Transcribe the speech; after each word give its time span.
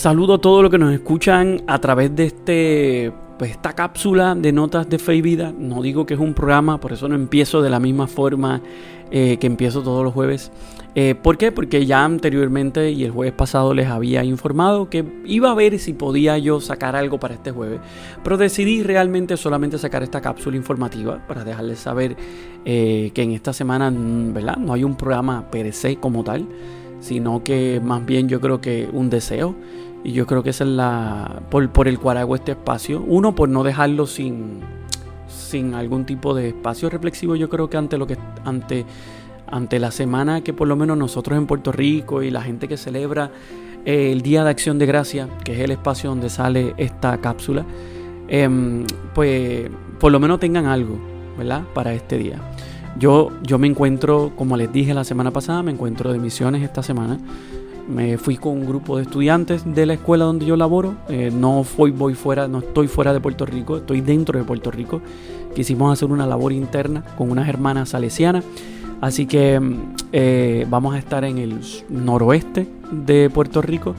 Saludo 0.00 0.36
a 0.36 0.38
todos 0.38 0.62
los 0.62 0.70
que 0.70 0.78
nos 0.78 0.94
escuchan 0.94 1.60
a 1.66 1.78
través 1.78 2.16
de 2.16 2.24
este, 2.24 3.12
pues, 3.38 3.50
esta 3.50 3.74
cápsula 3.74 4.34
de 4.34 4.50
notas 4.50 4.88
de 4.88 4.98
fe 4.98 5.16
y 5.16 5.20
vida. 5.20 5.52
No 5.54 5.82
digo 5.82 6.06
que 6.06 6.14
es 6.14 6.20
un 6.20 6.32
programa, 6.32 6.80
por 6.80 6.94
eso 6.94 7.06
no 7.06 7.14
empiezo 7.14 7.60
de 7.60 7.68
la 7.68 7.80
misma 7.80 8.06
forma 8.06 8.62
eh, 9.10 9.36
que 9.38 9.46
empiezo 9.46 9.82
todos 9.82 10.02
los 10.02 10.14
jueves. 10.14 10.52
Eh, 10.94 11.14
¿Por 11.22 11.36
qué? 11.36 11.52
Porque 11.52 11.84
ya 11.84 12.02
anteriormente 12.02 12.90
y 12.90 13.04
el 13.04 13.10
jueves 13.10 13.34
pasado 13.34 13.74
les 13.74 13.88
había 13.88 14.24
informado 14.24 14.88
que 14.88 15.04
iba 15.26 15.50
a 15.50 15.54
ver 15.54 15.78
si 15.78 15.92
podía 15.92 16.38
yo 16.38 16.62
sacar 16.62 16.96
algo 16.96 17.20
para 17.20 17.34
este 17.34 17.50
jueves. 17.50 17.80
Pero 18.24 18.38
decidí 18.38 18.82
realmente 18.82 19.36
solamente 19.36 19.76
sacar 19.76 20.02
esta 20.02 20.22
cápsula 20.22 20.56
informativa 20.56 21.22
para 21.28 21.44
dejarles 21.44 21.78
saber 21.78 22.16
eh, 22.64 23.10
que 23.12 23.22
en 23.22 23.32
esta 23.32 23.52
semana 23.52 23.92
¿verdad? 23.92 24.56
no 24.56 24.72
hay 24.72 24.82
un 24.82 24.94
programa 24.94 25.50
per 25.50 25.70
se 25.74 25.96
como 25.96 26.24
tal 26.24 26.46
sino 27.00 27.42
que 27.42 27.80
más 27.82 28.04
bien 28.04 28.28
yo 28.28 28.40
creo 28.40 28.60
que 28.60 28.88
un 28.92 29.10
deseo. 29.10 29.54
Y 30.02 30.12
yo 30.12 30.26
creo 30.26 30.42
que 30.42 30.50
esa 30.50 30.64
es 30.64 30.70
la. 30.70 31.42
por, 31.50 31.68
por 31.70 31.88
el 31.88 31.98
cual 31.98 32.16
hago 32.16 32.34
este 32.34 32.52
espacio. 32.52 33.02
Uno, 33.06 33.34
por 33.34 33.48
no 33.48 33.62
dejarlo 33.62 34.06
sin, 34.06 34.60
sin 35.28 35.74
algún 35.74 36.06
tipo 36.06 36.34
de 36.34 36.48
espacio 36.48 36.88
reflexivo. 36.88 37.36
Yo 37.36 37.48
creo 37.48 37.68
que 37.68 37.76
ante 37.76 37.98
lo 37.98 38.06
que. 38.06 38.16
ante, 38.44 38.86
ante 39.46 39.78
la 39.78 39.90
semana 39.90 40.42
que 40.42 40.52
por 40.52 40.68
lo 40.68 40.76
menos 40.76 40.96
nosotros 40.96 41.36
en 41.36 41.46
Puerto 41.46 41.72
Rico 41.72 42.22
y 42.22 42.30
la 42.30 42.42
gente 42.42 42.68
que 42.68 42.76
celebra 42.76 43.30
eh, 43.84 44.12
el 44.12 44.22
Día 44.22 44.44
de 44.44 44.50
Acción 44.50 44.78
de 44.78 44.86
Gracia, 44.86 45.28
que 45.44 45.52
es 45.52 45.60
el 45.60 45.70
espacio 45.72 46.10
donde 46.10 46.30
sale 46.30 46.74
esta 46.76 47.18
cápsula, 47.18 47.64
em, 48.28 48.84
pues 49.14 49.68
por 49.98 50.12
lo 50.12 50.20
menos 50.20 50.38
tengan 50.40 50.66
algo, 50.66 50.98
¿verdad? 51.36 51.62
Para 51.74 51.92
este 51.92 52.16
día. 52.16 52.38
Yo, 52.98 53.30
yo 53.42 53.58
me 53.58 53.66
encuentro, 53.66 54.32
como 54.36 54.56
les 54.56 54.72
dije 54.72 54.94
la 54.94 55.04
semana 55.04 55.30
pasada, 55.30 55.62
me 55.62 55.72
encuentro 55.72 56.12
de 56.12 56.18
misiones 56.18 56.62
esta 56.62 56.82
semana. 56.82 57.18
Me 57.90 58.18
fui 58.18 58.36
con 58.36 58.52
un 58.52 58.66
grupo 58.66 58.96
de 58.96 59.02
estudiantes 59.02 59.64
de 59.64 59.84
la 59.84 59.94
escuela 59.94 60.24
donde 60.24 60.46
yo 60.46 60.56
laboro. 60.56 60.94
Eh, 61.08 61.32
no 61.34 61.64
fui, 61.64 61.90
voy 61.90 62.14
fuera, 62.14 62.46
no 62.46 62.60
estoy 62.60 62.86
fuera 62.86 63.12
de 63.12 63.18
Puerto 63.20 63.44
Rico, 63.44 63.78
estoy 63.78 64.00
dentro 64.00 64.38
de 64.38 64.44
Puerto 64.44 64.70
Rico. 64.70 65.00
Quisimos 65.56 65.92
hacer 65.92 66.08
una 66.08 66.24
labor 66.24 66.52
interna 66.52 67.02
con 67.18 67.30
unas 67.32 67.48
hermanas 67.48 67.88
salesianas. 67.88 68.44
Así 69.00 69.26
que 69.26 69.58
mm, 69.58 69.94
eh, 70.12 70.66
vamos 70.70 70.94
a 70.94 70.98
estar 70.98 71.24
en 71.24 71.38
el 71.38 71.58
noroeste 71.88 72.68
de 72.92 73.28
Puerto 73.28 73.60
Rico, 73.60 73.96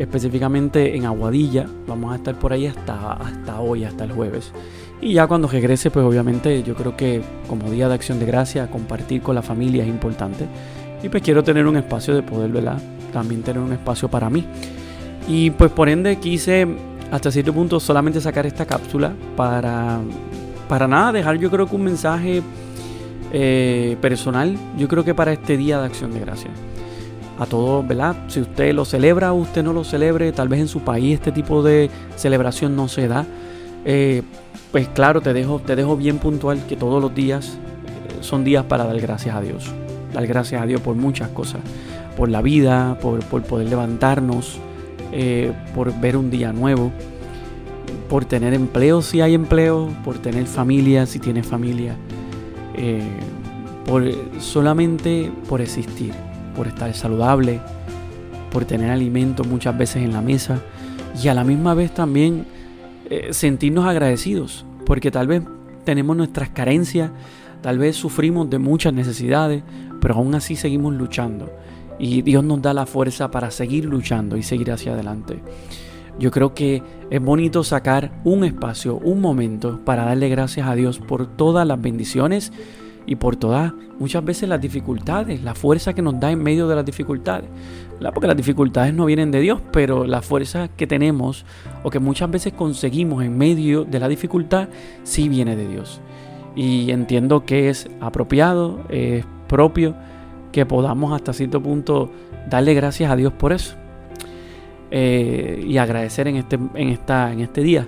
específicamente 0.00 0.96
en 0.96 1.06
Aguadilla. 1.06 1.66
Vamos 1.86 2.12
a 2.12 2.16
estar 2.16 2.36
por 2.36 2.52
ahí 2.52 2.66
hasta, 2.66 3.12
hasta 3.12 3.60
hoy, 3.60 3.84
hasta 3.84 4.02
el 4.02 4.12
jueves. 4.12 4.50
Y 5.00 5.12
ya 5.12 5.28
cuando 5.28 5.46
regrese, 5.46 5.92
pues 5.92 6.04
obviamente 6.04 6.64
yo 6.64 6.74
creo 6.74 6.96
que 6.96 7.22
como 7.48 7.70
Día 7.70 7.86
de 7.86 7.94
Acción 7.94 8.18
de 8.18 8.26
Gracia, 8.26 8.68
compartir 8.68 9.22
con 9.22 9.36
la 9.36 9.42
familia 9.42 9.84
es 9.84 9.88
importante. 9.88 10.46
Y 11.04 11.08
pues 11.08 11.22
quiero 11.22 11.44
tener 11.44 11.68
un 11.68 11.76
espacio 11.76 12.16
de 12.16 12.24
poder, 12.24 12.50
¿verdad? 12.50 12.82
También 13.12 13.42
tener 13.42 13.62
un 13.62 13.72
espacio 13.72 14.08
para 14.08 14.30
mí. 14.30 14.44
Y 15.26 15.50
pues 15.50 15.70
por 15.70 15.88
ende 15.88 16.16
quise 16.16 16.66
hasta 17.10 17.30
cierto 17.30 17.52
punto 17.52 17.80
solamente 17.80 18.20
sacar 18.20 18.46
esta 18.46 18.66
cápsula 18.66 19.12
para, 19.36 20.00
para 20.68 20.86
nada, 20.86 21.12
dejar 21.12 21.38
yo 21.38 21.50
creo 21.50 21.66
que 21.66 21.76
un 21.76 21.84
mensaje 21.84 22.42
eh, 23.32 23.96
personal, 24.00 24.56
yo 24.76 24.88
creo 24.88 25.04
que 25.04 25.14
para 25.14 25.32
este 25.32 25.56
Día 25.56 25.80
de 25.80 25.86
Acción 25.86 26.12
de 26.12 26.20
Gracia. 26.20 26.50
A 27.38 27.46
todos, 27.46 27.86
¿verdad? 27.86 28.16
Si 28.26 28.40
usted 28.40 28.74
lo 28.74 28.84
celebra 28.84 29.32
o 29.32 29.36
usted 29.36 29.62
no 29.62 29.72
lo 29.72 29.84
celebre, 29.84 30.32
tal 30.32 30.48
vez 30.48 30.60
en 30.60 30.68
su 30.68 30.80
país 30.80 31.14
este 31.14 31.30
tipo 31.30 31.62
de 31.62 31.88
celebración 32.16 32.74
no 32.74 32.88
se 32.88 33.06
da. 33.06 33.26
Eh, 33.84 34.22
pues 34.72 34.88
claro, 34.88 35.20
te 35.20 35.32
dejo, 35.32 35.60
te 35.60 35.76
dejo 35.76 35.96
bien 35.96 36.18
puntual 36.18 36.66
que 36.66 36.74
todos 36.74 37.00
los 37.00 37.14
días 37.14 37.46
eh, 37.46 38.22
son 38.22 38.42
días 38.42 38.64
para 38.64 38.86
dar 38.86 38.98
gracias 39.00 39.36
a 39.36 39.40
Dios. 39.40 39.72
Dar 40.12 40.26
gracias 40.26 40.60
a 40.60 40.66
Dios 40.66 40.80
por 40.80 40.96
muchas 40.96 41.28
cosas. 41.28 41.60
Por 42.18 42.28
la 42.28 42.42
vida, 42.42 42.98
por, 43.00 43.22
poder 43.22 43.68
levantarnos, 43.68 44.58
eh, 45.12 45.52
por 45.74 45.98
ver 46.00 46.18
un 46.18 46.30
día 46.30 46.52
nuevo, 46.52 46.92
por 48.10 48.24
tener 48.24 48.54
empleo 48.54 49.02
si 49.02 49.20
hay 49.20 49.34
empleo, 49.34 49.88
por 50.04 50.18
tener 50.18 50.46
familia 50.46 51.06
si 51.06 51.20
tienes 51.20 51.46
familia, 51.46 51.94
eh, 52.76 53.00
por 53.86 54.04
solamente 54.40 55.30
por 55.48 55.60
existir, 55.60 56.12
por 56.56 56.66
estar 56.66 56.92
saludable, 56.92 57.60
por 58.50 58.64
tener 58.64 58.90
alimento 58.90 59.44
muchas 59.44 59.78
veces 59.78 60.02
en 60.02 60.12
la 60.12 60.20
mesa 60.20 60.60
y 61.22 61.28
a 61.28 61.34
la 61.34 61.44
misma 61.44 61.74
vez 61.74 61.94
también 61.94 62.46
eh, 63.10 63.28
sentirnos 63.30 63.86
agradecidos, 63.86 64.66
porque 64.84 65.10
tal 65.10 65.28
vez 65.28 65.42
tenemos 65.84 66.16
nuestras 66.16 66.50
carencias, 66.50 67.10
tal 67.62 67.78
vez 67.78 67.96
sufrimos 67.96 68.50
de 68.50 68.58
muchas 68.58 68.92
necesidades, 68.92 69.62
pero 70.00 70.14
aún 70.16 70.34
así 70.34 70.56
seguimos 70.56 70.94
luchando. 70.94 71.50
Y 71.98 72.22
Dios 72.22 72.44
nos 72.44 72.62
da 72.62 72.72
la 72.72 72.86
fuerza 72.86 73.30
para 73.30 73.50
seguir 73.50 73.84
luchando 73.84 74.36
y 74.36 74.42
seguir 74.42 74.70
hacia 74.70 74.92
adelante. 74.92 75.40
Yo 76.18 76.30
creo 76.30 76.52
que 76.52 76.82
es 77.10 77.22
bonito 77.22 77.62
sacar 77.62 78.10
un 78.24 78.44
espacio, 78.44 78.96
un 78.96 79.20
momento 79.20 79.80
para 79.84 80.04
darle 80.04 80.28
gracias 80.28 80.66
a 80.66 80.74
Dios 80.74 80.98
por 80.98 81.26
todas 81.26 81.66
las 81.66 81.80
bendiciones 81.80 82.52
y 83.06 83.16
por 83.16 83.36
todas, 83.36 83.72
muchas 83.98 84.22
veces 84.22 84.50
las 84.50 84.60
dificultades, 84.60 85.42
la 85.42 85.54
fuerza 85.54 85.94
que 85.94 86.02
nos 86.02 86.20
da 86.20 86.30
en 86.30 86.42
medio 86.42 86.68
de 86.68 86.74
las 86.74 86.84
dificultades. 86.84 87.48
Porque 88.12 88.26
las 88.26 88.36
dificultades 88.36 88.92
no 88.92 89.06
vienen 89.06 89.30
de 89.30 89.40
Dios, 89.40 89.60
pero 89.72 90.06
la 90.06 90.20
fuerza 90.20 90.68
que 90.68 90.86
tenemos 90.86 91.46
o 91.84 91.90
que 91.90 92.00
muchas 92.00 92.30
veces 92.30 92.52
conseguimos 92.52 93.24
en 93.24 93.38
medio 93.38 93.84
de 93.84 93.98
la 93.98 94.08
dificultad 94.08 94.68
sí 95.04 95.28
viene 95.28 95.56
de 95.56 95.66
Dios. 95.66 96.00
Y 96.54 96.90
entiendo 96.90 97.46
que 97.46 97.70
es 97.70 97.88
apropiado, 98.00 98.80
es 98.90 99.24
propio 99.48 99.94
que 100.58 100.66
podamos 100.66 101.12
hasta 101.12 101.32
cierto 101.32 101.62
punto 101.62 102.10
darle 102.48 102.74
gracias 102.74 103.10
a 103.10 103.16
Dios 103.16 103.32
por 103.32 103.52
eso. 103.52 103.76
Eh, 104.90 105.64
y 105.66 105.76
agradecer 105.76 106.28
en 106.28 106.36
este, 106.36 106.58
en, 106.74 106.88
esta, 106.88 107.30
en 107.30 107.40
este 107.40 107.62
día 107.62 107.86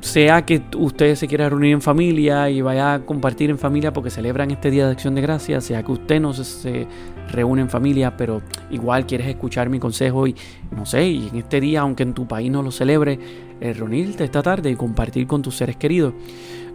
sea 0.00 0.46
que 0.46 0.62
usted 0.76 1.14
se 1.14 1.28
quiera 1.28 1.48
reunir 1.48 1.72
en 1.72 1.82
familia 1.82 2.48
y 2.48 2.62
vaya 2.62 2.94
a 2.94 3.00
compartir 3.00 3.50
en 3.50 3.58
familia 3.58 3.92
porque 3.92 4.10
celebran 4.10 4.50
este 4.50 4.70
Día 4.70 4.86
de 4.86 4.92
Acción 4.92 5.14
de 5.14 5.20
Gracias, 5.20 5.64
sea 5.64 5.82
que 5.82 5.92
usted 5.92 6.20
no 6.20 6.32
se, 6.32 6.86
reúne 7.30 7.62
en 7.62 7.70
familia, 7.70 8.16
pero 8.16 8.42
igual 8.70 9.06
quieres 9.06 9.28
escuchar 9.28 9.68
mi 9.68 9.78
consejo 9.78 10.26
y 10.26 10.34
no 10.74 10.84
sé, 10.84 11.06
y 11.08 11.28
en 11.28 11.36
este 11.36 11.60
día, 11.60 11.82
aunque 11.82 12.02
en 12.02 12.14
tu 12.14 12.26
país 12.26 12.50
no 12.50 12.62
lo 12.62 12.70
celebre, 12.70 13.18
eh, 13.60 13.72
reunirte 13.72 14.24
esta 14.24 14.42
tarde 14.42 14.70
y 14.70 14.74
compartir 14.74 15.26
con 15.26 15.42
tus 15.42 15.56
seres 15.56 15.76
queridos. 15.76 16.14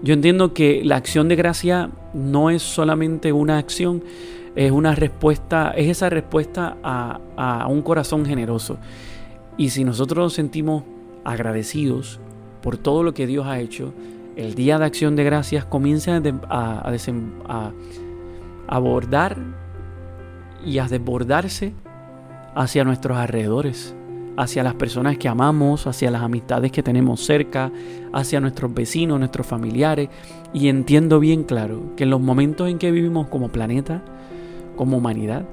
Yo 0.02 0.14
entiendo 0.14 0.54
que 0.54 0.82
la 0.86 0.98
acción 0.98 1.28
de 1.28 1.36
gracia 1.36 1.90
no 2.14 2.50
es 2.50 2.62
solamente 2.62 3.34
una 3.34 3.58
acción, 3.58 4.04
es 4.56 4.72
una 4.72 4.96
respuesta, 4.96 5.74
es 5.76 5.90
esa 5.90 6.10
respuesta 6.10 6.78
a, 6.84 7.20
a 7.36 7.68
un 7.68 7.82
corazón 7.82 8.26
generoso. 8.26 8.78
Y 9.58 9.70
si 9.70 9.84
nosotros 9.84 10.24
nos 10.24 10.34
sentimos 10.34 10.84
agradecidos, 11.24 12.20
por 12.66 12.78
todo 12.78 13.04
lo 13.04 13.14
que 13.14 13.28
Dios 13.28 13.46
ha 13.46 13.60
hecho, 13.60 13.94
el 14.36 14.56
día 14.56 14.80
de 14.80 14.86
acción 14.86 15.16
de 15.16 15.24
gracias 15.24 15.66
comienza 15.66 16.20
a, 16.50 17.72
abordar 18.68 19.38
y 20.66 20.80
a 20.80 20.88
desbordarse 20.88 21.74
hacia 22.56 22.84
nuestros 22.84 23.20
alrededores, 23.20 23.96
hacia 24.36 24.64
las 24.64 24.74
personas 24.74 25.20
que 25.20 25.28
amamos, 25.28 25.86
hacia 25.86 26.10
las 26.10 26.24
amistades 26.24 26.72
que 26.72 26.82
tenemos 26.82 27.24
cerca, 27.24 27.72
hacia 28.12 28.40
nuestros 28.40 28.74
vecinos, 28.74 29.20
nuestros 29.20 29.46
familiares. 29.46 30.10
Y 30.52 30.68
entiendo 30.68 31.20
bien 31.20 31.44
claro 31.44 31.96
que 31.96 32.06
en 32.06 32.10
los 32.10 32.20
momentos 32.20 32.68
en 32.68 32.80
que 32.80 32.90
vivimos 32.90 33.28
como 33.28 33.50
planeta, 33.50 34.02
como 34.76 34.98
humanidad, 34.98 35.46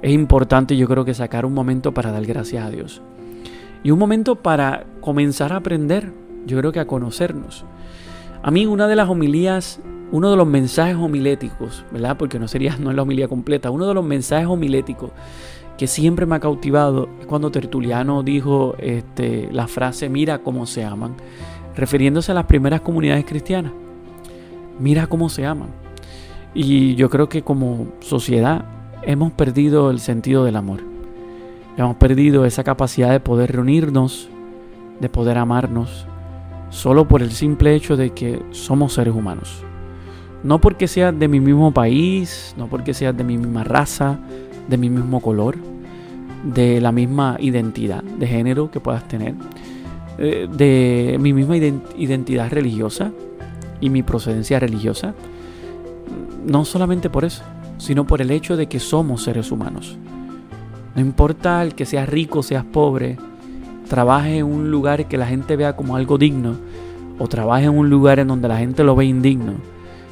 es 0.00 0.12
importante 0.14 0.78
yo 0.78 0.88
creo 0.88 1.04
que 1.04 1.12
sacar 1.12 1.44
un 1.44 1.52
momento 1.52 1.92
para 1.92 2.10
dar 2.10 2.24
gracias 2.24 2.64
a 2.64 2.70
Dios. 2.70 3.02
Y 3.82 3.90
un 3.90 3.98
momento 3.98 4.36
para 4.36 4.86
comenzar 5.02 5.52
a 5.52 5.56
aprender 5.56 6.23
yo 6.46 6.58
creo 6.58 6.72
que 6.72 6.80
a 6.80 6.86
conocernos. 6.86 7.64
A 8.42 8.50
mí 8.50 8.66
una 8.66 8.86
de 8.86 8.96
las 8.96 9.08
homilías, 9.08 9.80
uno 10.12 10.30
de 10.30 10.36
los 10.36 10.46
mensajes 10.46 10.96
homiléticos, 10.96 11.84
¿verdad? 11.90 12.16
Porque 12.16 12.38
no 12.38 12.48
sería, 12.48 12.76
no 12.80 12.90
es 12.90 12.96
la 12.96 13.02
homilía 13.02 13.28
completa, 13.28 13.70
uno 13.70 13.86
de 13.86 13.94
los 13.94 14.04
mensajes 14.04 14.46
homiléticos 14.46 15.10
que 15.76 15.86
siempre 15.86 16.26
me 16.26 16.36
ha 16.36 16.40
cautivado 16.40 17.08
es 17.20 17.26
cuando 17.26 17.50
Tertuliano 17.50 18.22
dijo 18.22 18.76
este, 18.78 19.48
la 19.50 19.66
frase 19.66 20.08
mira 20.08 20.38
cómo 20.38 20.66
se 20.66 20.84
aman, 20.84 21.14
refiriéndose 21.74 22.32
a 22.32 22.34
las 22.34 22.46
primeras 22.46 22.80
comunidades 22.80 23.24
cristianas. 23.24 23.72
Mira 24.78 25.06
cómo 25.06 25.28
se 25.28 25.46
aman. 25.46 25.68
Y 26.54 26.94
yo 26.94 27.10
creo 27.10 27.28
que 27.28 27.42
como 27.42 27.88
sociedad 28.00 28.64
hemos 29.02 29.32
perdido 29.32 29.90
el 29.90 29.98
sentido 29.98 30.44
del 30.44 30.56
amor. 30.56 30.80
Hemos 31.76 31.96
perdido 31.96 32.44
esa 32.44 32.62
capacidad 32.62 33.10
de 33.10 33.18
poder 33.18 33.52
reunirnos, 33.52 34.28
de 35.00 35.08
poder 35.08 35.38
amarnos, 35.38 36.06
solo 36.74 37.06
por 37.06 37.22
el 37.22 37.30
simple 37.30 37.74
hecho 37.76 37.96
de 37.96 38.10
que 38.10 38.42
somos 38.50 38.94
seres 38.94 39.14
humanos. 39.14 39.62
No 40.42 40.60
porque 40.60 40.88
seas 40.88 41.16
de 41.16 41.28
mi 41.28 41.38
mismo 41.38 41.72
país, 41.72 42.52
no 42.58 42.66
porque 42.66 42.92
seas 42.92 43.16
de 43.16 43.22
mi 43.22 43.38
misma 43.38 43.62
raza, 43.62 44.18
de 44.68 44.76
mi 44.76 44.90
mismo 44.90 45.20
color, 45.20 45.56
de 46.42 46.80
la 46.80 46.90
misma 46.90 47.36
identidad 47.38 48.02
de 48.02 48.26
género 48.26 48.72
que 48.72 48.80
puedas 48.80 49.06
tener, 49.06 49.34
eh, 50.18 50.48
de 50.50 51.16
mi 51.20 51.32
misma 51.32 51.56
identidad 51.56 52.50
religiosa 52.50 53.12
y 53.80 53.88
mi 53.88 54.02
procedencia 54.02 54.58
religiosa. 54.58 55.14
No 56.44 56.64
solamente 56.64 57.08
por 57.08 57.24
eso, 57.24 57.44
sino 57.78 58.04
por 58.04 58.20
el 58.20 58.32
hecho 58.32 58.56
de 58.56 58.66
que 58.66 58.80
somos 58.80 59.22
seres 59.22 59.52
humanos. 59.52 59.96
No 60.96 61.00
importa 61.00 61.62
el 61.62 61.76
que 61.76 61.86
seas 61.86 62.08
rico, 62.08 62.42
seas 62.42 62.64
pobre, 62.64 63.16
trabaje 63.94 64.38
en 64.38 64.46
un 64.46 64.72
lugar 64.72 65.06
que 65.06 65.16
la 65.16 65.24
gente 65.24 65.54
vea 65.54 65.76
como 65.76 65.94
algo 65.94 66.18
digno 66.18 66.56
o 67.16 67.28
trabaje 67.28 67.66
en 67.66 67.78
un 67.78 67.90
lugar 67.90 68.18
en 68.18 68.26
donde 68.26 68.48
la 68.48 68.56
gente 68.56 68.82
lo 68.82 68.96
ve 68.96 69.04
indigno. 69.04 69.52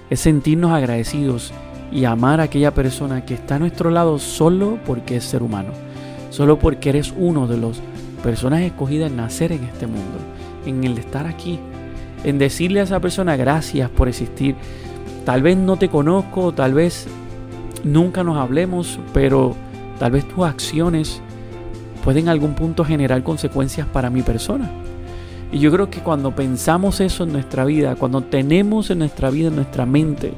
Es 0.08 0.20
sentirnos 0.20 0.70
agradecidos 0.70 1.52
y 1.90 2.05
amar 2.05 2.40
a 2.40 2.44
aquella 2.44 2.73
persona 2.73 3.25
que 3.25 3.34
está 3.34 3.56
a 3.56 3.58
nuestro 3.58 3.90
lado 3.90 4.20
solo 4.20 4.79
porque 4.87 5.17
es 5.17 5.25
ser 5.25 5.43
humano, 5.43 5.70
solo 6.31 6.61
porque 6.61 6.90
eres 6.90 7.12
uno 7.17 7.49
de 7.49 7.56
los 7.56 7.81
personas 8.23 8.61
escogidas 8.61 9.11
en 9.11 9.17
nacer 9.17 9.50
en 9.50 9.64
este 9.64 9.88
mundo, 9.88 10.19
en 10.64 10.85
el 10.85 10.96
estar 10.96 11.26
aquí, 11.26 11.58
en 12.23 12.38
decirle 12.38 12.78
a 12.78 12.85
esa 12.85 13.00
persona 13.00 13.35
gracias 13.35 13.90
por 13.90 14.06
existir. 14.06 14.55
Tal 15.25 15.43
vez 15.43 15.56
no 15.56 15.76
te 15.76 15.88
conozco, 15.88 16.52
tal 16.52 16.73
vez 16.73 17.08
nunca 17.82 18.23
nos 18.23 18.37
hablemos, 18.37 19.00
pero 19.12 19.56
tal 19.99 20.12
vez 20.12 20.25
tus 20.28 20.44
acciones 20.44 21.20
pueden 22.04 22.25
en 22.25 22.31
algún 22.31 22.54
punto 22.54 22.84
generar 22.84 23.22
consecuencias 23.22 23.87
para 23.87 24.10
mi 24.10 24.22
persona. 24.22 24.70
Y 25.52 25.58
yo 25.58 25.70
creo 25.70 25.90
que 25.90 26.00
cuando 26.00 26.34
pensamos 26.34 27.00
eso 27.00 27.25
en 27.25 27.32
nuestra 27.32 27.64
vida, 27.64 27.94
cuando 27.96 28.22
tenemos 28.22 28.90
en 28.90 29.00
nuestra 29.00 29.31
vida, 29.31 29.49
en 29.49 29.56
nuestra 29.56 29.84
mente, 29.84 30.32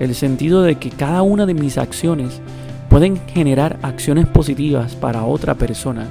el 0.00 0.14
sentido 0.14 0.62
de 0.62 0.76
que 0.76 0.90
cada 0.90 1.22
una 1.22 1.44
de 1.44 1.54
mis 1.54 1.76
acciones 1.76 2.40
pueden 2.88 3.20
generar 3.26 3.78
acciones 3.82 4.26
positivas 4.26 4.94
para 4.94 5.24
otra 5.24 5.54
persona 5.54 6.08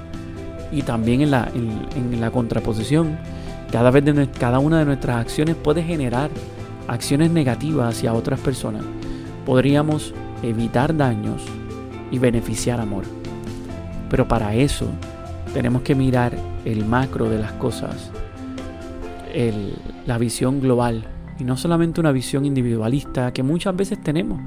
y 0.72 0.84
también 0.84 1.22
en 1.22 1.32
la, 1.32 1.50
en, 1.56 2.22
la 2.22 2.30
contraposición, 2.30 3.18
cada, 3.72 3.90
vez 3.90 4.06
de, 4.06 4.30
cada 4.40 4.60
una 4.60 4.80
de 4.80 4.86
nuestras 4.86 5.18
acciones 5.18 5.56
puede 5.56 5.82
generar 5.82 6.30
acciones 6.88 7.32
negativas 7.32 7.96
hacia 7.96 8.14
otras 8.14 8.40
personas. 8.40 8.84
Podríamos 9.46 10.14
evitar 10.44 10.96
daños 10.96 11.42
y 12.12 12.20
beneficiar 12.20 12.80
amor. 12.80 13.17
Pero 14.10 14.28
para 14.28 14.56
eso 14.56 14.88
tenemos 15.54 15.82
que 15.82 15.96
mirar 15.96 16.38
el 16.66 16.86
macro 16.86 17.30
de 17.30 17.40
las 17.40 17.52
cosas, 17.54 18.12
la 20.06 20.18
visión 20.18 20.62
global 20.62 21.06
y 21.40 21.44
no 21.44 21.58
solamente 21.58 22.00
una 22.00 22.12
visión 22.12 22.46
individualista 22.46 23.32
que 23.32 23.44
muchas 23.44 23.76
veces 23.76 24.02
tenemos 24.02 24.40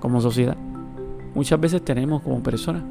como 0.00 0.20
sociedad, 0.20 0.56
muchas 1.34 1.60
veces 1.60 1.84
tenemos 1.84 2.22
como 2.22 2.42
personas. 2.42 2.82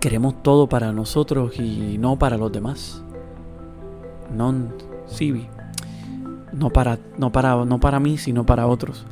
Queremos 0.00 0.42
todo 0.42 0.68
para 0.68 0.92
nosotros 0.92 1.58
y 1.58 1.96
no 1.98 2.18
para 2.18 2.36
los 2.36 2.52
demás. 2.52 3.02
Non 4.30 4.74
civi. 5.08 5.48
No 6.52 6.70
para, 6.70 6.98
no 7.18 7.32
para, 7.32 7.64
no 7.64 7.80
para 7.80 7.98
mí, 8.00 8.18
sino 8.18 8.44
para 8.46 8.66
otros. 8.66 9.04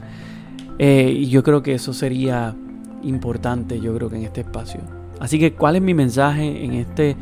Eh, 0.79 1.13
y 1.17 1.29
yo 1.29 1.43
creo 1.43 1.63
que 1.63 1.75
eso 1.75 1.93
sería 1.93 2.55
importante, 3.05 3.81
yo 3.81 3.95
creo 3.95 4.11
que 4.11 4.17
en 4.17 4.25
este 4.25 4.43
espacio. 4.43 4.81
Así 5.21 5.39
que, 5.39 5.53
¿cuál 5.55 5.77
es 5.77 5.83
mi 5.83 5.95
mensaje 5.95 6.65
en 6.65 6.75
este 6.75 7.17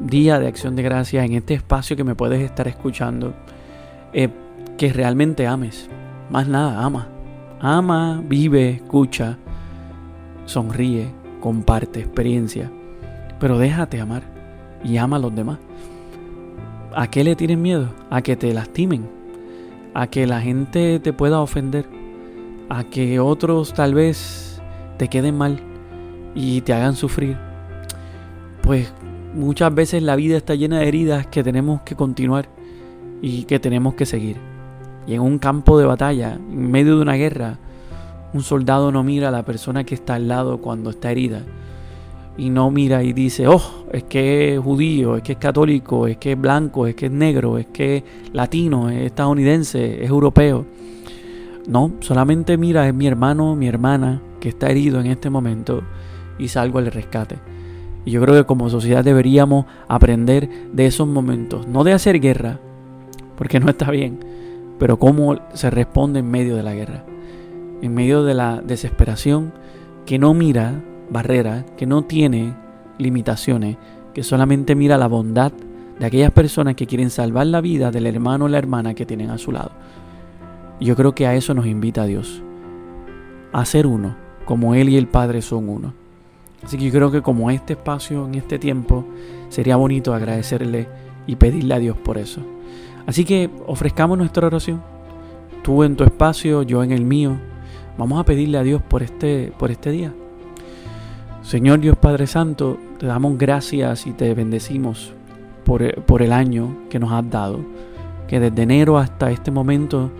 día 0.00 0.38
de 0.38 0.46
acción 0.46 0.76
de 0.76 0.82
gracias, 0.82 1.24
en 1.24 1.34
este 1.34 1.54
espacio 1.54 1.96
que 1.96 2.04
me 2.04 2.14
puedes 2.14 2.40
estar 2.40 2.66
escuchando? 2.68 3.34
Eh, 4.12 4.28
que 4.76 4.92
realmente 4.92 5.46
ames. 5.46 5.88
Más 6.30 6.48
nada, 6.48 6.82
ama. 6.82 7.08
Ama, 7.60 8.22
vive, 8.26 8.70
escucha, 8.70 9.36
sonríe, 10.44 11.08
comparte 11.40 12.00
experiencia. 12.00 12.70
Pero 13.40 13.58
déjate 13.58 14.00
amar 14.00 14.22
y 14.84 14.96
ama 14.96 15.16
a 15.16 15.20
los 15.20 15.34
demás. 15.34 15.58
¿A 16.94 17.08
qué 17.08 17.24
le 17.24 17.36
tienes 17.36 17.58
miedo? 17.58 17.90
A 18.10 18.22
que 18.22 18.36
te 18.36 18.52
lastimen. 18.54 19.08
A 19.94 20.06
que 20.06 20.26
la 20.26 20.40
gente 20.40 21.00
te 21.00 21.12
pueda 21.12 21.40
ofender. 21.40 21.86
A 22.68 22.84
que 22.84 23.20
otros 23.20 23.72
tal 23.74 23.94
vez 23.94 24.47
te 24.98 25.08
queden 25.08 25.38
mal 25.38 25.60
y 26.34 26.60
te 26.60 26.74
hagan 26.74 26.96
sufrir. 26.96 27.36
Pues 28.62 28.92
muchas 29.34 29.74
veces 29.74 30.02
la 30.02 30.16
vida 30.16 30.36
está 30.36 30.54
llena 30.54 30.80
de 30.80 30.88
heridas 30.88 31.26
que 31.26 31.42
tenemos 31.42 31.80
que 31.82 31.94
continuar 31.94 32.48
y 33.22 33.44
que 33.44 33.58
tenemos 33.58 33.94
que 33.94 34.04
seguir. 34.04 34.36
Y 35.06 35.14
en 35.14 35.22
un 35.22 35.38
campo 35.38 35.78
de 35.78 35.86
batalla, 35.86 36.34
en 36.34 36.70
medio 36.70 36.96
de 36.96 37.02
una 37.02 37.14
guerra, 37.14 37.58
un 38.34 38.42
soldado 38.42 38.92
no 38.92 39.02
mira 39.02 39.28
a 39.28 39.32
la 39.32 39.44
persona 39.44 39.84
que 39.84 39.94
está 39.94 40.16
al 40.16 40.28
lado 40.28 40.58
cuando 40.58 40.90
está 40.90 41.10
herida. 41.10 41.42
Y 42.36 42.50
no 42.50 42.70
mira 42.70 43.02
y 43.02 43.12
dice, 43.12 43.48
oh, 43.48 43.86
es 43.90 44.04
que 44.04 44.54
es 44.54 44.60
judío, 44.60 45.16
es 45.16 45.22
que 45.22 45.32
es 45.32 45.38
católico, 45.38 46.06
es 46.06 46.18
que 46.18 46.32
es 46.32 46.40
blanco, 46.40 46.86
es 46.86 46.94
que 46.94 47.06
es 47.06 47.12
negro, 47.12 47.58
es 47.58 47.66
que 47.66 47.96
es 47.96 48.04
latino, 48.32 48.90
es 48.90 49.06
estadounidense, 49.06 50.04
es 50.04 50.08
europeo. 50.08 50.66
No, 51.66 51.92
solamente 52.00 52.56
mira, 52.56 52.86
es 52.86 52.94
mi 52.94 53.06
hermano, 53.06 53.56
mi 53.56 53.66
hermana 53.66 54.22
que 54.40 54.48
está 54.48 54.70
herido 54.70 55.00
en 55.00 55.06
este 55.06 55.30
momento 55.30 55.82
y 56.38 56.48
salgo 56.48 56.78
al 56.78 56.86
rescate. 56.86 57.38
Y 58.04 58.12
yo 58.12 58.22
creo 58.22 58.34
que 58.34 58.46
como 58.46 58.70
sociedad 58.70 59.04
deberíamos 59.04 59.66
aprender 59.88 60.48
de 60.72 60.86
esos 60.86 61.06
momentos, 61.06 61.66
no 61.66 61.84
de 61.84 61.92
hacer 61.92 62.20
guerra, 62.20 62.58
porque 63.36 63.60
no 63.60 63.68
está 63.68 63.90
bien, 63.90 64.18
pero 64.78 64.98
cómo 64.98 65.36
se 65.52 65.70
responde 65.70 66.20
en 66.20 66.30
medio 66.30 66.56
de 66.56 66.62
la 66.62 66.74
guerra, 66.74 67.04
en 67.82 67.94
medio 67.94 68.24
de 68.24 68.34
la 68.34 68.62
desesperación 68.62 69.52
que 70.06 70.18
no 70.18 70.32
mira 70.34 70.82
barreras, 71.10 71.64
que 71.76 71.86
no 71.86 72.02
tiene 72.02 72.54
limitaciones, 72.98 73.76
que 74.14 74.22
solamente 74.22 74.74
mira 74.74 74.96
la 74.98 75.06
bondad 75.06 75.52
de 75.98 76.06
aquellas 76.06 76.30
personas 76.30 76.76
que 76.76 76.86
quieren 76.86 77.10
salvar 77.10 77.46
la 77.46 77.60
vida 77.60 77.90
del 77.90 78.06
hermano 78.06 78.46
o 78.46 78.48
la 78.48 78.58
hermana 78.58 78.94
que 78.94 79.06
tienen 79.06 79.30
a 79.30 79.38
su 79.38 79.52
lado. 79.52 79.72
Yo 80.80 80.94
creo 80.96 81.14
que 81.14 81.26
a 81.26 81.34
eso 81.34 81.54
nos 81.54 81.66
invita 81.66 82.06
Dios, 82.06 82.42
a 83.52 83.64
ser 83.64 83.86
uno, 83.86 84.16
como 84.48 84.74
Él 84.74 84.88
y 84.88 84.96
el 84.96 85.08
Padre 85.08 85.42
son 85.42 85.68
uno. 85.68 85.92
Así 86.64 86.78
que 86.78 86.86
yo 86.86 86.90
creo 86.90 87.10
que 87.10 87.20
como 87.20 87.50
este 87.50 87.74
espacio, 87.74 88.24
en 88.24 88.34
este 88.34 88.58
tiempo, 88.58 89.04
sería 89.50 89.76
bonito 89.76 90.14
agradecerle 90.14 90.88
y 91.26 91.36
pedirle 91.36 91.74
a 91.74 91.78
Dios 91.78 91.98
por 91.98 92.16
eso. 92.16 92.40
Así 93.06 93.26
que 93.26 93.50
ofrezcamos 93.66 94.16
nuestra 94.16 94.46
oración. 94.46 94.80
Tú 95.62 95.84
en 95.84 95.96
tu 95.96 96.04
espacio, 96.04 96.62
yo 96.62 96.82
en 96.82 96.92
el 96.92 97.04
mío. 97.04 97.36
Vamos 97.98 98.18
a 98.18 98.24
pedirle 98.24 98.56
a 98.56 98.62
Dios 98.62 98.80
por 98.80 99.02
este, 99.02 99.52
por 99.58 99.70
este 99.70 99.90
día. 99.90 100.14
Señor 101.42 101.80
Dios 101.80 101.98
Padre 101.98 102.26
Santo, 102.26 102.78
te 102.98 103.04
damos 103.04 103.36
gracias 103.36 104.06
y 104.06 104.12
te 104.12 104.32
bendecimos 104.32 105.12
por, 105.66 105.94
por 106.06 106.22
el 106.22 106.32
año 106.32 106.74
que 106.88 106.98
nos 106.98 107.12
has 107.12 107.28
dado, 107.28 107.60
que 108.26 108.40
desde 108.40 108.62
enero 108.62 108.96
hasta 108.96 109.30
este 109.30 109.50
momento 109.50 110.10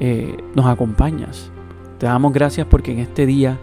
eh, 0.00 0.36
nos 0.54 0.66
acompañas. 0.66 1.50
Te 2.04 2.08
damos 2.08 2.34
gracias 2.34 2.66
porque 2.66 2.92
en 2.92 2.98
este 2.98 3.24
día 3.24 3.56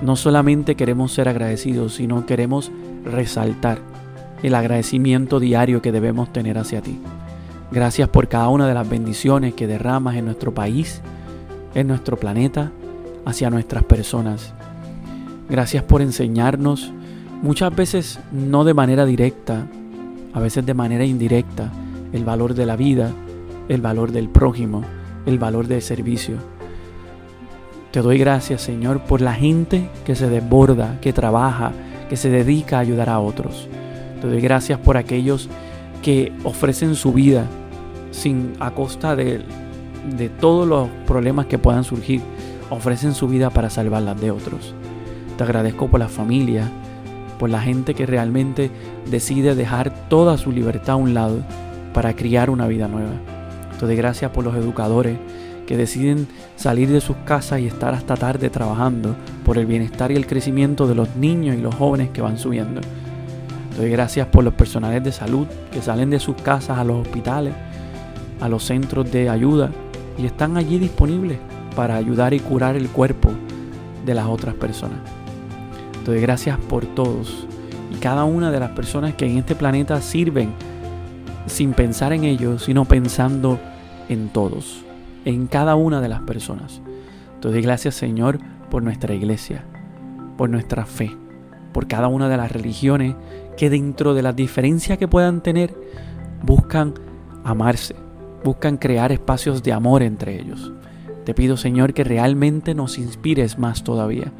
no 0.00 0.14
solamente 0.14 0.76
queremos 0.76 1.10
ser 1.10 1.28
agradecidos, 1.28 1.94
sino 1.94 2.24
queremos 2.24 2.70
resaltar 3.04 3.80
el 4.44 4.54
agradecimiento 4.54 5.40
diario 5.40 5.82
que 5.82 5.90
debemos 5.90 6.32
tener 6.32 6.56
hacia 6.56 6.82
ti. 6.82 7.00
Gracias 7.72 8.08
por 8.08 8.28
cada 8.28 8.46
una 8.48 8.68
de 8.68 8.74
las 8.74 8.88
bendiciones 8.88 9.54
que 9.54 9.66
derramas 9.66 10.14
en 10.14 10.26
nuestro 10.26 10.54
país, 10.54 11.02
en 11.74 11.88
nuestro 11.88 12.16
planeta, 12.16 12.70
hacia 13.24 13.50
nuestras 13.50 13.82
personas. 13.82 14.54
Gracias 15.50 15.82
por 15.82 16.00
enseñarnos, 16.00 16.92
muchas 17.42 17.74
veces 17.74 18.20
no 18.30 18.62
de 18.62 18.74
manera 18.74 19.04
directa, 19.04 19.66
a 20.32 20.38
veces 20.38 20.64
de 20.64 20.74
manera 20.74 21.04
indirecta, 21.04 21.72
el 22.12 22.24
valor 22.24 22.54
de 22.54 22.66
la 22.66 22.76
vida, 22.76 23.10
el 23.68 23.80
valor 23.80 24.12
del 24.12 24.28
prójimo, 24.28 24.84
el 25.26 25.40
valor 25.40 25.66
del 25.66 25.82
servicio. 25.82 26.53
Te 27.94 28.02
doy 28.02 28.18
gracias, 28.18 28.60
Señor, 28.60 28.98
por 29.02 29.20
la 29.20 29.34
gente 29.34 29.88
que 30.04 30.16
se 30.16 30.28
desborda, 30.28 30.98
que 31.00 31.12
trabaja, 31.12 31.70
que 32.08 32.16
se 32.16 32.28
dedica 32.28 32.78
a 32.78 32.80
ayudar 32.80 33.08
a 33.08 33.20
otros. 33.20 33.68
Te 34.20 34.26
doy 34.26 34.40
gracias 34.40 34.80
por 34.80 34.96
aquellos 34.96 35.48
que 36.02 36.32
ofrecen 36.42 36.96
su 36.96 37.12
vida 37.12 37.46
sin 38.10 38.54
a 38.58 38.72
costa 38.72 39.14
de, 39.14 39.44
de 40.16 40.28
todos 40.28 40.66
los 40.66 40.88
problemas 41.06 41.46
que 41.46 41.56
puedan 41.56 41.84
surgir, 41.84 42.20
ofrecen 42.68 43.14
su 43.14 43.28
vida 43.28 43.50
para 43.50 43.70
salvarlas 43.70 44.20
de 44.20 44.32
otros. 44.32 44.74
Te 45.38 45.44
agradezco 45.44 45.86
por 45.86 46.00
la 46.00 46.08
familia, 46.08 46.68
por 47.38 47.48
la 47.48 47.60
gente 47.60 47.94
que 47.94 48.06
realmente 48.06 48.72
decide 49.08 49.54
dejar 49.54 50.08
toda 50.08 50.36
su 50.36 50.50
libertad 50.50 50.94
a 50.94 50.96
un 50.96 51.14
lado 51.14 51.44
para 51.92 52.16
criar 52.16 52.50
una 52.50 52.66
vida 52.66 52.88
nueva. 52.88 53.12
Te 53.78 53.86
doy 53.86 53.94
gracias 53.94 54.32
por 54.32 54.42
los 54.42 54.56
educadores 54.56 55.16
que 55.66 55.76
deciden 55.76 56.28
salir 56.56 56.90
de 56.90 57.00
sus 57.00 57.16
casas 57.24 57.60
y 57.60 57.66
estar 57.66 57.94
hasta 57.94 58.16
tarde 58.16 58.50
trabajando 58.50 59.16
por 59.44 59.58
el 59.58 59.66
bienestar 59.66 60.12
y 60.12 60.16
el 60.16 60.26
crecimiento 60.26 60.86
de 60.86 60.94
los 60.94 61.16
niños 61.16 61.56
y 61.56 61.60
los 61.60 61.74
jóvenes 61.74 62.10
que 62.10 62.22
van 62.22 62.38
subiendo. 62.38 62.80
Doy 63.76 63.90
gracias 63.90 64.26
por 64.28 64.44
los 64.44 64.54
personales 64.54 65.02
de 65.02 65.12
salud 65.12 65.46
que 65.72 65.82
salen 65.82 66.10
de 66.10 66.20
sus 66.20 66.36
casas 66.36 66.78
a 66.78 66.84
los 66.84 67.06
hospitales 67.06 67.54
a 68.40 68.48
los 68.48 68.64
centros 68.64 69.10
de 69.10 69.28
ayuda 69.28 69.70
y 70.18 70.26
están 70.26 70.56
allí 70.56 70.78
disponibles 70.78 71.38
para 71.74 71.96
ayudar 71.96 72.34
y 72.34 72.40
curar 72.40 72.76
el 72.76 72.88
cuerpo 72.88 73.30
de 74.04 74.14
las 74.14 74.26
otras 74.26 74.54
personas. 74.54 74.98
Doy 76.04 76.20
gracias 76.20 76.58
por 76.58 76.84
todos 76.84 77.46
y 77.90 77.96
cada 77.96 78.24
una 78.24 78.50
de 78.50 78.60
las 78.60 78.70
personas 78.70 79.14
que 79.14 79.26
en 79.26 79.38
este 79.38 79.54
planeta 79.54 80.00
sirven 80.00 80.52
sin 81.46 81.72
pensar 81.72 82.12
en 82.12 82.24
ellos, 82.24 82.64
sino 82.64 82.84
pensando 82.84 83.58
en 84.08 84.28
todos, 84.28 84.84
en 85.24 85.46
cada 85.46 85.74
una 85.74 86.00
de 86.00 86.08
las 86.08 86.20
personas. 86.20 86.80
Te 87.40 87.48
doy 87.48 87.62
gracias 87.62 87.94
Señor 87.94 88.38
por 88.70 88.82
nuestra 88.82 89.14
iglesia, 89.14 89.64
por 90.36 90.50
nuestra 90.50 90.86
fe, 90.86 91.16
por 91.72 91.86
cada 91.86 92.08
una 92.08 92.28
de 92.28 92.36
las 92.36 92.52
religiones 92.52 93.14
que 93.56 93.70
dentro 93.70 94.14
de 94.14 94.22
las 94.22 94.36
diferencias 94.36 94.98
que 94.98 95.08
puedan 95.08 95.42
tener 95.42 95.74
buscan 96.42 96.94
amarse, 97.44 97.94
buscan 98.42 98.76
crear 98.76 99.12
espacios 99.12 99.62
de 99.62 99.72
amor 99.72 100.02
entre 100.02 100.40
ellos. 100.40 100.72
Te 101.24 101.34
pido 101.34 101.56
Señor 101.56 101.94
que 101.94 102.04
realmente 102.04 102.74
nos 102.74 102.98
inspires 102.98 103.58
más 103.58 103.84
todavía, 103.84 104.32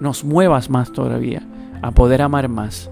nos 0.00 0.24
muevas 0.24 0.68
más 0.68 0.92
todavía 0.92 1.42
a 1.82 1.90
poder 1.92 2.22
amar 2.22 2.48
más, 2.48 2.90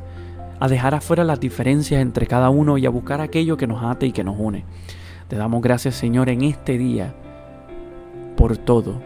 a 0.61 0.69
dejar 0.69 0.95
afuera 0.95 1.25
las 1.25 1.41
diferencias 1.41 2.01
entre 2.01 2.27
cada 2.27 2.51
uno 2.51 2.79
y 2.79 2.87
a 2.87 2.91
buscar 2.91 3.21
aquello 3.21 3.57
que 3.57 3.67
nos 3.67 3.83
ate 3.83 4.07
y 4.07 4.13
que 4.13 4.25
nos 4.25 4.37
une. 4.39 4.65
Te 5.29 5.37
damos 5.37 5.63
gracias 5.63 5.95
Señor 5.95 6.29
en 6.29 6.43
este 6.43 6.79
día 6.79 7.15
por 8.45 8.59
todo 8.59 9.01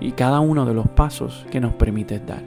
y 0.00 0.12
cada 0.12 0.40
uno 0.40 0.64
de 0.64 0.72
los 0.72 0.88
pasos 0.88 1.46
que 1.50 1.60
nos 1.60 1.74
permites 1.74 2.26
dar. 2.26 2.40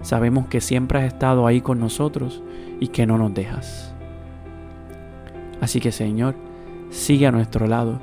Sabemos 0.00 0.46
que 0.46 0.60
siempre 0.60 1.00
has 1.00 1.06
estado 1.06 1.48
ahí 1.48 1.60
con 1.60 1.80
nosotros 1.80 2.44
y 2.78 2.86
que 2.86 3.06
no 3.06 3.18
nos 3.18 3.34
dejas. 3.34 3.92
Así 5.60 5.80
que 5.80 5.90
Señor, 5.90 6.36
sigue 6.90 7.26
a 7.26 7.32
nuestro 7.32 7.66
lado, 7.66 7.98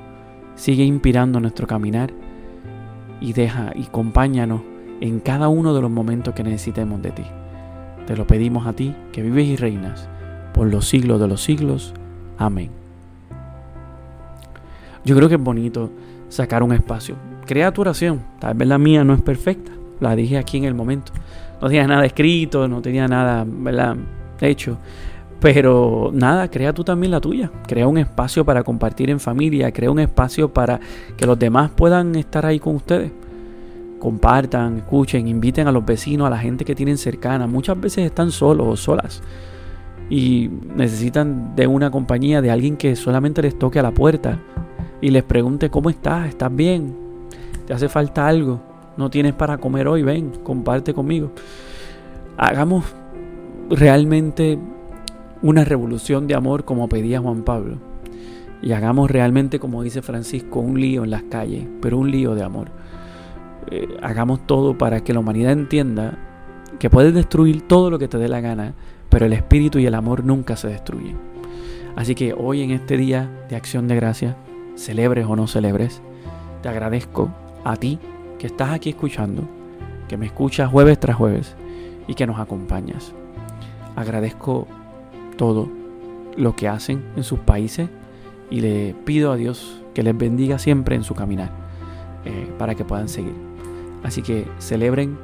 sigue 0.56 0.84
inspirando 0.84 1.40
nuestro 1.40 1.66
caminar 1.66 2.12
y 3.22 3.32
deja 3.32 3.72
y 3.74 3.84
acompáñanos 3.84 4.60
en 5.00 5.22
cada 5.22 5.48
uno 5.48 5.74
de 5.74 5.82
los 5.82 5.90
momentos 5.90 6.34
que 6.34 6.44
necesitemos 6.44 7.02
de 7.02 7.12
ti. 7.12 7.24
Te 8.06 8.18
lo 8.18 8.28
pedimos 8.28 8.68
a 8.68 8.74
ti, 8.74 8.94
que 9.14 9.22
vives 9.22 9.48
y 9.48 9.56
reinas 9.56 10.10
por 10.54 10.68
los 10.68 10.90
siglos 10.90 11.22
de 11.22 11.28
los 11.30 11.42
siglos. 11.42 11.94
Amén. 12.38 12.70
Yo 15.06 15.16
creo 15.16 15.30
que 15.30 15.36
es 15.36 15.42
bonito 15.42 15.90
sacar 16.30 16.64
un 16.64 16.72
espacio. 16.72 17.16
Crea 17.46 17.72
tu 17.74 17.82
oración. 17.82 18.22
Tal 18.40 18.54
vez 18.54 18.68
la 18.68 18.78
mía 18.78 19.04
no 19.04 19.14
es 19.14 19.22
perfecta. 19.22 19.72
La 20.00 20.16
dije 20.16 20.38
aquí 20.38 20.58
en 20.58 20.64
el 20.64 20.76
momento. 20.76 21.12
No 21.62 21.68
tenía 21.68 21.86
nada 21.88 22.06
escrito, 22.06 22.68
no 22.68 22.82
tenía 22.82 23.08
nada. 23.08 23.46
Hecho. 24.40 24.78
Pero 25.42 26.12
nada, 26.14 26.50
crea 26.50 26.74
tú 26.74 26.84
también 26.84 27.12
la 27.12 27.20
tuya. 27.20 27.52
Crea 27.68 27.88
un 27.88 27.98
espacio 27.98 28.46
para 28.46 28.64
compartir 28.64 29.10
en 29.10 29.20
familia. 29.20 29.72
Crea 29.72 29.92
un 29.92 30.00
espacio 30.00 30.54
para 30.54 30.80
que 31.18 31.26
los 31.26 31.38
demás 31.38 31.72
puedan 31.72 32.16
estar 32.16 32.46
ahí 32.46 32.60
con 32.60 32.76
ustedes. 32.76 33.12
Compartan, 34.00 34.78
escuchen, 34.78 35.28
inviten 35.28 35.68
a 35.68 35.72
los 35.72 35.86
vecinos, 35.86 36.28
a 36.28 36.30
la 36.30 36.38
gente 36.38 36.64
que 36.64 36.76
tienen 36.76 36.98
cercana. 36.98 37.48
Muchas 37.48 37.80
veces 37.80 38.06
están 38.06 38.32
solos 38.32 38.68
o 38.68 38.78
solas. 38.78 39.22
Y 40.10 40.50
necesitan 40.76 41.56
de 41.56 41.68
una 41.68 41.92
compañía, 41.92 42.42
de 42.42 42.52
alguien 42.52 42.78
que 42.78 42.96
solamente 42.96 43.42
les 43.42 43.58
toque 43.58 43.80
a 43.80 43.84
la 43.84 43.92
puerta 43.92 44.40
y 45.02 45.10
les 45.10 45.24
pregunte 45.24 45.70
cómo 45.70 45.90
estás, 45.90 46.28
estás 46.28 46.54
bien, 46.56 46.96
te 47.66 47.74
hace 47.74 47.90
falta 47.90 48.28
algo, 48.28 48.62
no 48.98 49.10
tienes 49.10 49.34
para 49.34 49.58
comer 49.58 49.88
hoy, 49.88 50.04
ven, 50.04 50.32
comparte 50.44 50.94
conmigo. 50.94 51.32
Hagamos 52.38 52.86
realmente 53.70 54.58
una 55.42 55.64
revolución 55.64 56.28
de 56.28 56.36
amor 56.36 56.66
como 56.66 56.90
pedía 56.90 57.20
Juan 57.20 57.44
Pablo. 57.44 57.78
Y 58.62 58.74
hagamos 58.74 59.10
realmente, 59.10 59.60
como 59.60 59.84
dice 59.84 60.02
Francisco, 60.02 60.60
un 60.60 60.80
lío 60.80 61.06
en 61.06 61.12
las 61.12 61.24
calles, 61.24 61.66
pero 61.82 61.98
un 61.98 62.12
lío 62.12 62.36
de 62.36 62.44
amor. 62.44 62.70
Eh, 63.72 63.88
hagamos 64.02 64.46
todo 64.46 64.78
para 64.78 65.02
que 65.02 65.14
la 65.14 65.20
humanidad 65.20 65.54
entienda 65.54 66.18
que 66.78 66.90
puedes 66.90 67.14
destruir 67.14 67.68
todo 67.68 67.90
lo 67.90 68.00
que 68.00 68.08
te 68.08 68.18
dé 68.18 68.28
la 68.28 68.42
gana, 68.42 68.74
pero 69.10 69.26
el 69.26 69.34
espíritu 69.34 69.80
y 69.80 69.86
el 69.86 69.96
amor 69.96 70.26
nunca 70.26 70.56
se 70.56 70.68
destruyen. 70.68 71.18
Así 71.96 72.16
que 72.16 72.34
hoy 72.34 72.62
en 72.62 72.72
este 72.72 72.98
día 72.98 73.30
de 73.50 73.56
acción 73.56 73.88
de 73.88 73.96
gracia, 73.96 74.36
celebres 74.80 75.26
o 75.28 75.36
no 75.36 75.48
celebres, 75.48 76.02
te 76.62 76.70
agradezco 76.70 77.30
a 77.64 77.76
ti 77.76 78.00
que 78.40 78.48
estás 78.48 78.72
aquí 78.72 78.90
escuchando, 78.90 79.44
que 80.08 80.18
me 80.18 80.26
escuchas 80.26 80.72
jueves 80.72 81.00
tras 81.00 81.18
jueves 81.18 81.56
y 82.08 82.16
que 82.16 82.26
nos 82.26 82.40
acompañas. 82.40 83.14
Agradezco 83.96 84.68
todo 85.38 85.70
lo 86.38 86.56
que 86.56 86.70
hacen 86.70 87.04
en 87.16 87.24
sus 87.24 87.40
países 87.40 87.90
y 88.50 88.62
le 88.62 88.96
pido 89.06 89.32
a 89.32 89.36
Dios 89.36 89.82
que 89.94 90.04
les 90.04 90.18
bendiga 90.18 90.58
siempre 90.58 90.96
en 90.96 91.04
su 91.04 91.14
caminar 91.14 91.52
eh, 92.26 92.50
para 92.58 92.76
que 92.76 92.86
puedan 92.86 93.10
seguir. 93.10 93.36
Así 94.04 94.22
que 94.22 94.48
celebren, 94.60 95.18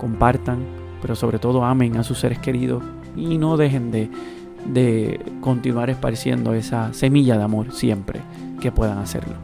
compartan, 0.00 0.60
pero 1.02 1.14
sobre 1.14 1.38
todo 1.38 1.64
amen 1.64 1.98
a 1.98 2.02
sus 2.02 2.18
seres 2.18 2.38
queridos 2.38 2.82
y 3.14 3.36
no 3.36 3.58
dejen 3.58 3.90
de, 3.90 4.10
de 4.66 5.20
continuar 5.40 5.90
esparciendo 5.90 6.54
esa 6.54 6.92
semilla 6.92 7.36
de 7.36 7.44
amor 7.44 7.72
siempre 7.72 8.20
que 8.60 8.72
puedan 8.72 8.98
hacerlo. 8.98 9.34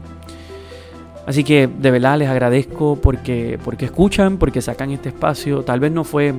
Así 1.29 1.43
que 1.43 1.67
de 1.67 1.91
verdad 1.91 2.17
les 2.17 2.27
agradezco 2.27 2.97
porque, 2.99 3.59
porque 3.63 3.85
escuchan, 3.85 4.37
porque 4.37 4.61
sacan 4.61 4.89
este 4.91 5.09
espacio. 5.09 5.61
Tal 5.63 5.79
vez 5.79 5.91
no 5.91 6.03
fue 6.03 6.33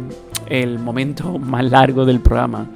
el 0.46 0.78
momento 0.78 1.38
más 1.38 1.64
largo 1.70 2.04
del 2.04 2.20
programa, 2.20 2.66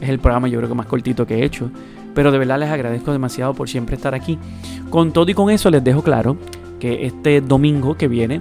es 0.00 0.08
el 0.08 0.18
programa 0.18 0.48
yo 0.48 0.58
creo 0.58 0.68
que 0.68 0.74
más 0.74 0.86
cortito 0.86 1.26
que 1.26 1.36
he 1.36 1.44
hecho. 1.44 1.70
Pero 2.14 2.30
de 2.30 2.38
verdad 2.38 2.58
les 2.58 2.70
agradezco 2.70 3.12
demasiado 3.12 3.52
por 3.52 3.68
siempre 3.68 3.96
estar 3.96 4.14
aquí. 4.14 4.38
Con 4.90 5.12
todo 5.12 5.30
y 5.30 5.34
con 5.34 5.50
eso 5.50 5.70
les 5.70 5.82
dejo 5.82 6.02
claro 6.02 6.36
que 6.78 7.04
este 7.04 7.40
domingo 7.40 7.96
que 7.96 8.08
viene 8.08 8.40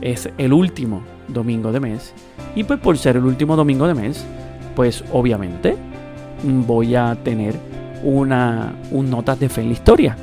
es 0.00 0.28
el 0.36 0.52
último 0.52 1.02
domingo 1.28 1.72
de 1.72 1.80
mes. 1.80 2.12
Y 2.54 2.64
pues 2.64 2.80
por 2.80 2.98
ser 2.98 3.16
el 3.16 3.24
último 3.24 3.56
domingo 3.56 3.86
de 3.86 3.94
mes, 3.94 4.26
pues 4.74 5.04
obviamente 5.12 5.76
voy 6.44 6.94
a 6.94 7.16
tener 7.22 7.54
una, 8.02 8.72
un 8.90 9.10
notas 9.10 9.40
de 9.40 9.48
fe 9.48 9.62
en 9.62 9.68
la 9.68 9.72
historia. 9.72 10.16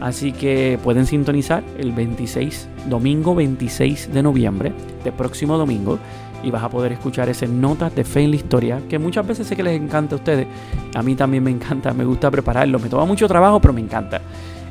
Así 0.00 0.32
que 0.32 0.78
pueden 0.82 1.06
sintonizar 1.06 1.62
el 1.78 1.92
26, 1.92 2.68
domingo 2.88 3.34
26 3.34 4.12
de 4.12 4.22
noviembre, 4.22 4.72
de 5.04 5.12
próximo 5.12 5.56
domingo, 5.56 5.98
y 6.42 6.50
vas 6.50 6.64
a 6.64 6.68
poder 6.68 6.92
escuchar 6.92 7.28
ese 7.28 7.46
Notas 7.46 7.94
de 7.94 8.02
Fe 8.02 8.22
en 8.22 8.30
la 8.30 8.36
Historia, 8.36 8.80
que 8.88 8.98
muchas 8.98 9.26
veces 9.26 9.46
sé 9.46 9.54
que 9.54 9.62
les 9.62 9.80
encanta 9.80 10.16
a 10.16 10.18
ustedes. 10.18 10.46
A 10.94 11.02
mí 11.02 11.14
también 11.14 11.44
me 11.44 11.50
encanta, 11.50 11.94
me 11.94 12.04
gusta 12.04 12.30
prepararlo. 12.30 12.78
Me 12.80 12.88
toma 12.88 13.04
mucho 13.04 13.28
trabajo, 13.28 13.60
pero 13.60 13.72
me 13.72 13.80
encanta. 13.80 14.20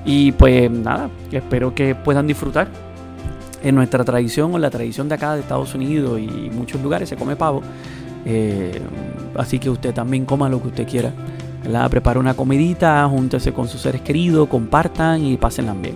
Y 0.03 0.31
pues 0.33 0.69
nada, 0.69 1.09
espero 1.31 1.73
que 1.73 1.95
puedan 1.95 2.27
disfrutar. 2.27 2.67
En 3.63 3.75
nuestra 3.75 4.03
tradición 4.03 4.53
o 4.55 4.57
la 4.57 4.71
tradición 4.71 5.07
de 5.07 5.15
acá 5.15 5.35
de 5.35 5.41
Estados 5.41 5.75
Unidos 5.75 6.19
y 6.19 6.49
muchos 6.51 6.81
lugares 6.81 7.07
se 7.07 7.15
come 7.15 7.35
pavo. 7.35 7.61
Eh, 8.25 8.81
así 9.35 9.59
que 9.59 9.69
usted 9.69 9.93
también 9.93 10.25
coma 10.25 10.49
lo 10.49 10.61
que 10.61 10.69
usted 10.69 10.87
quiera. 10.87 11.11
Prepara 11.89 12.19
una 12.19 12.33
comidita, 12.33 13.07
júntese 13.07 13.53
con 13.53 13.67
sus 13.67 13.81
seres 13.81 14.01
queridos, 14.01 14.47
compartan 14.47 15.23
y 15.23 15.37
pásenla 15.37 15.73
bien. 15.73 15.95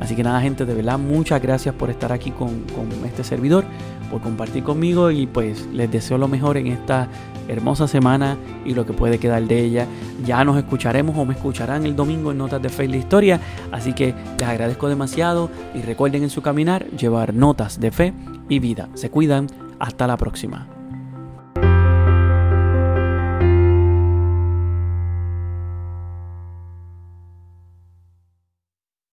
Así 0.00 0.16
que 0.16 0.24
nada, 0.24 0.40
gente, 0.40 0.64
de 0.64 0.74
verdad, 0.74 0.98
muchas 0.98 1.40
gracias 1.40 1.76
por 1.76 1.88
estar 1.88 2.10
aquí 2.10 2.32
con, 2.32 2.64
este 3.06 3.22
servidor, 3.22 3.64
por 4.10 4.20
compartir 4.20 4.64
conmigo 4.64 5.12
y 5.12 5.28
pues 5.28 5.66
les 5.72 5.92
deseo 5.92 6.18
lo 6.18 6.26
mejor 6.26 6.56
en 6.56 6.66
esta 6.66 7.06
hermosa 7.46 7.86
semana 7.86 8.36
y 8.64 8.74
lo 8.74 8.84
que 8.84 8.94
puede 8.94 9.18
quedar 9.18 9.44
de 9.44 9.60
ella. 9.60 9.86
Ya 10.26 10.44
nos 10.44 10.56
escucharemos 10.56 11.16
o 11.16 11.24
me 11.24 11.34
escucharán 11.34 11.86
el 11.86 11.94
domingo 11.94 12.32
en 12.32 12.38
Notas 12.38 12.60
de 12.60 12.68
Fe 12.68 12.86
y 12.86 12.88
la 12.88 12.96
Historia. 12.96 13.40
Así 13.70 13.92
que 13.92 14.12
les 14.38 14.48
agradezco 14.48 14.88
demasiado 14.88 15.50
y 15.72 15.82
recuerden 15.82 16.24
en 16.24 16.30
su 16.30 16.42
caminar 16.42 16.84
llevar 16.90 17.32
notas 17.32 17.78
de 17.78 17.92
fe 17.92 18.12
y 18.48 18.58
vida. 18.58 18.88
Se 18.94 19.08
cuidan. 19.08 19.46
Hasta 19.78 20.06
la 20.06 20.16
próxima. 20.16 20.81